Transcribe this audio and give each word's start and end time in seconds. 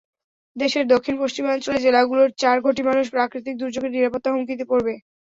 দেশের 0.55 0.85
দক্ষিণ-পশ্চিমাঞ্চলের 0.87 1.83
জেলাগুলোর 1.85 2.29
চার 2.37 2.57
কোটি 2.63 2.81
মানুষ 2.89 3.05
প্রাকৃতিক 3.09 3.55
দুর্যোগের 3.57 3.93
নিরাপত্তা 3.93 4.29
হুমকিতে 4.31 4.65
পড়বে। 4.67 4.93